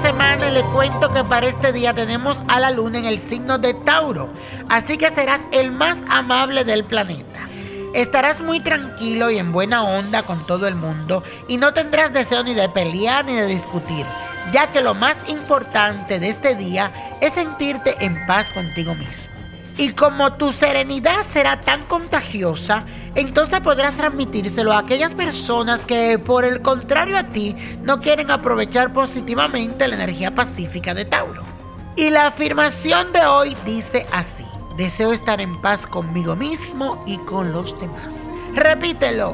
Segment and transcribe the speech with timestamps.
[0.00, 3.74] Señores, les cuento que para este día tenemos a la luna en el signo de
[3.74, 4.30] Tauro,
[4.68, 7.48] así que serás el más amable del planeta.
[7.94, 12.42] Estarás muy tranquilo y en buena onda con todo el mundo y no tendrás deseo
[12.44, 14.06] ni de pelear ni de discutir,
[14.52, 16.90] ya que lo más importante de este día
[17.20, 19.29] es sentirte en paz contigo mismo.
[19.80, 22.84] Y como tu serenidad será tan contagiosa,
[23.14, 28.92] entonces podrás transmitírselo a aquellas personas que por el contrario a ti no quieren aprovechar
[28.92, 31.42] positivamente la energía pacífica de Tauro.
[31.96, 34.44] Y la afirmación de hoy dice así.
[34.76, 38.28] Deseo estar en paz conmigo mismo y con los demás.
[38.54, 39.32] Repítelo.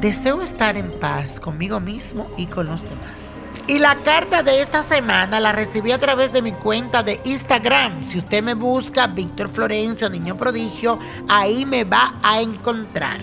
[0.00, 3.33] Deseo estar en paz conmigo mismo y con los demás.
[3.66, 8.04] Y la carta de esta semana la recibí a través de mi cuenta de Instagram.
[8.04, 10.98] Si usted me busca Víctor Florencio, Niño Prodigio,
[11.30, 13.20] ahí me va a encontrar.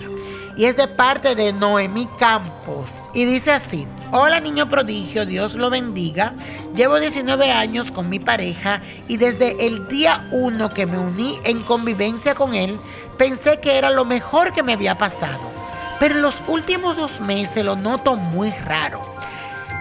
[0.56, 2.90] Y es de parte de Noemí Campos.
[3.14, 6.34] Y dice así, hola niño prodigio, Dios lo bendiga.
[6.74, 11.62] Llevo 19 años con mi pareja y desde el día 1 que me uní en
[11.62, 12.80] convivencia con él,
[13.16, 15.52] pensé que era lo mejor que me había pasado.
[16.00, 19.11] Pero en los últimos dos meses lo noto muy raro.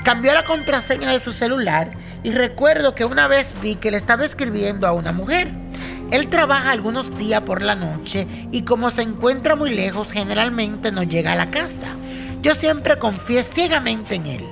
[0.03, 1.91] Cambió la contraseña de su celular
[2.23, 5.51] y recuerdo que una vez vi que le estaba escribiendo a una mujer.
[6.09, 11.03] Él trabaja algunos días por la noche y como se encuentra muy lejos generalmente no
[11.03, 11.87] llega a la casa.
[12.41, 14.45] Yo siempre confié ciegamente en él.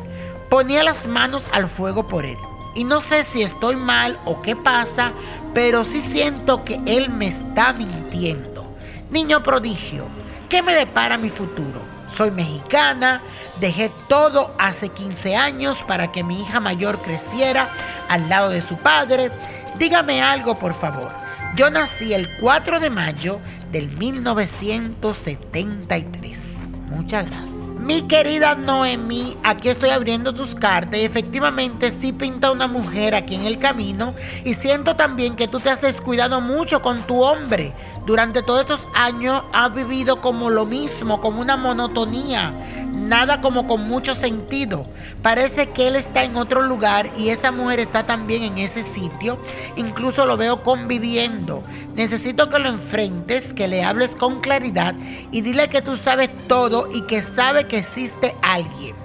[0.52, 2.38] Ponía las manos al fuego por él.
[2.76, 5.14] Y no sé si estoy mal o qué pasa,
[5.56, 8.78] pero sí siento que él me está mintiendo.
[9.10, 10.06] Niño prodigio,
[10.48, 11.82] ¿qué me depara mi futuro?
[12.14, 13.22] Soy mexicana,
[13.60, 17.70] Dejé todo hace 15 años para que mi hija mayor creciera
[18.08, 19.32] al lado de su padre.
[19.78, 21.12] Dígame algo, por favor.
[21.56, 26.42] Yo nací el 4 de mayo del 1973.
[26.90, 27.56] Muchas gracias.
[27.80, 33.36] Mi querida Noemí, aquí estoy abriendo tus cartas y efectivamente sí pinta una mujer aquí
[33.36, 37.74] en el camino y siento también que tú te has descuidado mucho con tu hombre.
[38.06, 42.54] Durante todos estos años has vivido como lo mismo, como una monotonía
[42.94, 44.84] nada como con mucho sentido.
[45.22, 49.40] Parece que él está en otro lugar y esa mujer está también en ese sitio.
[49.76, 51.64] Incluso lo veo conviviendo.
[51.96, 54.96] Necesito que lo enfrentes, que le hables con claridad
[55.32, 58.96] y dile que tú sabes todo y que sabe que existe alguien.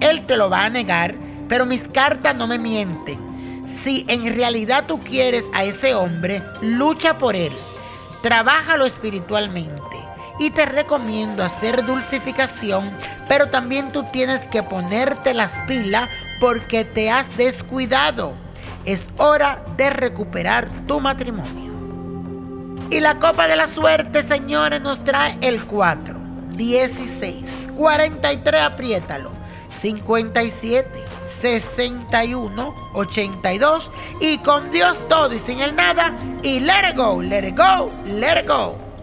[0.00, 1.14] Él te lo va a negar,
[1.48, 3.18] pero mis cartas no me mienten.
[3.66, 7.52] Si en realidad tú quieres a ese hombre, lucha por él.
[8.22, 9.81] Trabájalo espiritualmente
[10.42, 12.90] y te recomiendo hacer dulcificación,
[13.28, 16.08] pero también tú tienes que ponerte las pilas
[16.40, 18.34] porque te has descuidado.
[18.84, 21.70] Es hora de recuperar tu matrimonio.
[22.90, 26.16] Y la copa de la suerte, señores, nos trae el 4,
[26.56, 29.30] 16, 43, apriétalo,
[29.80, 30.88] 57,
[31.40, 37.46] 61, 82 y con Dios todo y sin el nada y let it go, let
[37.46, 38.91] it go, let it go.